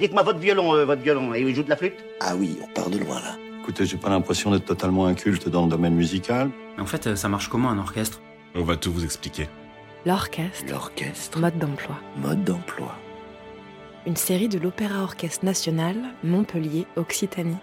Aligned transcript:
Dites-moi 0.00 0.22
votre 0.22 0.38
violon, 0.38 0.74
euh, 0.74 0.84
votre 0.84 1.02
violon, 1.02 1.34
et 1.34 1.40
il 1.40 1.54
joue 1.54 1.62
de 1.62 1.68
la 1.70 1.76
flûte 1.76 1.94
Ah 2.20 2.36
oui, 2.36 2.58
on 2.62 2.66
part 2.72 2.88
de 2.90 2.98
loin 2.98 3.16
là. 3.20 3.36
Écoutez, 3.60 3.84
j'ai 3.84 3.96
pas 3.96 4.08
l'impression 4.08 4.50
d'être 4.50 4.64
totalement 4.64 5.06
inculte 5.06 5.48
dans 5.48 5.64
le 5.64 5.70
domaine 5.70 5.94
musical. 5.94 6.50
Mais 6.76 6.82
en 6.82 6.86
fait, 6.86 7.06
euh, 7.06 7.16
ça 7.16 7.28
marche 7.28 7.48
comment 7.48 7.68
un 7.68 7.78
orchestre? 7.78 8.20
On 8.54 8.62
va 8.62 8.76
tout 8.76 8.92
vous 8.92 9.04
expliquer. 9.04 9.48
L'orchestre, 10.06 10.64
L'orchestre, 10.70 11.38
mode 11.38 11.58
d'emploi. 11.58 11.96
mode 12.16 12.44
d'emploi. 12.44 12.94
Une 14.06 14.16
série 14.16 14.48
de 14.48 14.58
l'Opéra 14.58 15.02
Orchestre 15.02 15.44
National, 15.44 15.96
Montpellier, 16.24 16.86
Occitanie. 16.96 17.56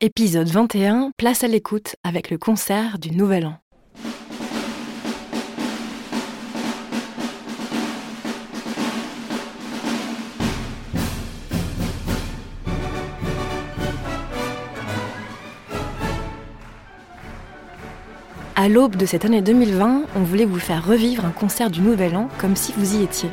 Épisode 0.00 0.48
21, 0.48 1.12
place 1.16 1.44
à 1.44 1.48
l'écoute 1.48 1.96
avec 2.04 2.30
le 2.30 2.38
concert 2.38 2.98
du 2.98 3.10
Nouvel 3.12 3.46
An. 3.46 3.58
À 18.60 18.68
l'aube 18.68 18.96
de 18.96 19.06
cette 19.06 19.24
année 19.24 19.40
2020, 19.40 20.06
on 20.16 20.22
voulait 20.24 20.44
vous 20.44 20.58
faire 20.58 20.84
revivre 20.84 21.24
un 21.24 21.30
concert 21.30 21.70
du 21.70 21.80
Nouvel 21.80 22.16
An 22.16 22.28
comme 22.38 22.56
si 22.56 22.74
vous 22.76 22.96
y 22.96 23.04
étiez. 23.04 23.30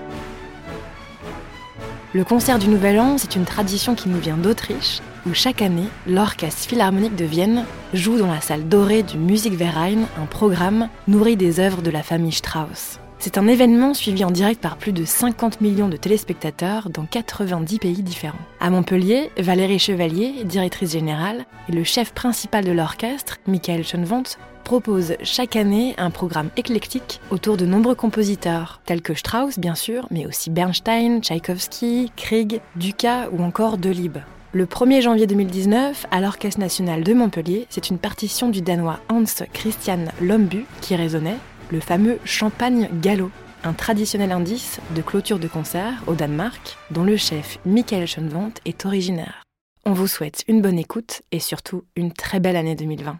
Le 2.13 2.23
concert 2.23 2.59
du 2.59 2.67
Nouvel 2.67 2.99
An, 2.99 3.17
c'est 3.17 3.35
une 3.35 3.43
tradition 3.43 3.95
qui 3.95 4.07
nous 4.07 4.19
vient 4.19 4.37
d'Autriche, 4.37 5.01
où 5.25 5.33
chaque 5.33 5.63
année, 5.63 5.87
l'Orchestre 6.05 6.69
Philharmonique 6.69 7.15
de 7.15 7.25
Vienne 7.25 7.65
joue 7.91 8.19
dans 8.19 8.31
la 8.31 8.39
salle 8.39 8.69
dorée 8.69 9.01
du 9.01 9.17
Musikverein 9.17 10.03
un 10.21 10.27
programme 10.29 10.89
nourri 11.07 11.35
des 11.35 11.59
œuvres 11.59 11.81
de 11.81 11.89
la 11.89 12.03
famille 12.03 12.31
Strauss. 12.31 12.99
C'est 13.19 13.37
un 13.37 13.47
événement 13.47 13.93
suivi 13.93 14.23
en 14.23 14.31
direct 14.31 14.61
par 14.61 14.77
plus 14.77 14.91
de 14.91 15.05
50 15.05 15.61
millions 15.61 15.87
de 15.87 15.97
téléspectateurs 15.97 16.89
dans 16.89 17.05
90 17.05 17.79
pays 17.79 18.03
différents. 18.03 18.37
À 18.59 18.69
Montpellier, 18.69 19.31
Valérie 19.37 19.79
Chevalier, 19.79 20.43
directrice 20.43 20.91
générale, 20.91 21.45
et 21.69 21.71
le 21.71 21.83
chef 21.83 22.13
principal 22.13 22.63
de 22.65 22.71
l'orchestre, 22.71 23.37
Michael 23.47 23.83
Schoenwandt, 23.83 24.37
propose 24.63 25.13
chaque 25.23 25.55
année 25.55 25.93
un 25.97 26.09
programme 26.09 26.49
éclectique 26.57 27.21
autour 27.29 27.55
de 27.55 27.65
nombreux 27.65 27.95
compositeurs, 27.95 28.81
tels 28.85 29.01
que 29.01 29.13
Strauss 29.13 29.59
bien 29.59 29.75
sûr, 29.75 30.07
mais 30.11 30.25
aussi 30.25 30.49
Bernstein, 30.49 31.21
Tchaïkovski, 31.21 32.11
Krieg, 32.15 32.61
Dukas 32.75 33.29
ou 33.31 33.43
encore 33.43 33.77
Delibes. 33.77 34.19
Le 34.53 34.65
1er 34.65 35.01
janvier 35.01 35.27
2019, 35.27 36.07
à 36.11 36.21
l'Orchestre 36.21 36.61
national 36.61 37.03
de 37.03 37.13
Montpellier, 37.13 37.67
c'est 37.69 37.89
une 37.89 37.97
partition 37.97 38.49
du 38.49 38.61
Danois 38.61 38.99
Hans 39.09 39.23
Christian 39.51 40.05
Lombu 40.21 40.65
qui 40.81 40.95
résonnait, 40.95 41.37
le 41.71 41.79
fameux 41.79 42.19
Champagne 42.25 42.89
Gallo, 43.01 43.31
un 43.63 43.73
traditionnel 43.73 44.31
indice 44.31 44.79
de 44.95 45.01
clôture 45.01 45.39
de 45.39 45.47
concert 45.47 46.03
au 46.07 46.13
Danemark, 46.13 46.77
dont 46.91 47.03
le 47.03 47.17
chef 47.17 47.59
Michael 47.65 48.07
Schoenwandt 48.07 48.61
est 48.65 48.85
originaire. 48.85 49.43
On 49.85 49.93
vous 49.93 50.07
souhaite 50.07 50.43
une 50.47 50.61
bonne 50.61 50.79
écoute 50.79 51.21
et 51.31 51.39
surtout 51.39 51.83
une 51.95 52.11
très 52.11 52.39
belle 52.39 52.55
année 52.55 52.75
2020. 52.75 53.19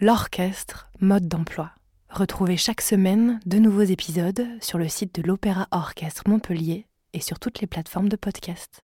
L'orchestre, 0.00 0.88
mode 1.00 1.26
d'emploi. 1.26 1.72
Retrouvez 2.08 2.56
chaque 2.56 2.82
semaine 2.82 3.40
de 3.46 3.58
nouveaux 3.58 3.82
épisodes 3.82 4.46
sur 4.60 4.78
le 4.78 4.86
site 4.86 5.12
de 5.16 5.26
l'Opéra 5.26 5.66
Orchestre 5.72 6.22
Montpellier 6.28 6.86
et 7.14 7.20
sur 7.20 7.40
toutes 7.40 7.60
les 7.60 7.66
plateformes 7.66 8.08
de 8.08 8.14
podcast. 8.14 8.78